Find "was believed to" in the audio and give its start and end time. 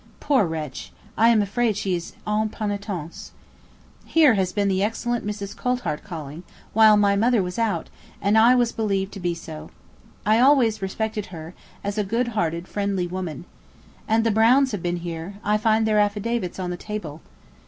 8.55-9.19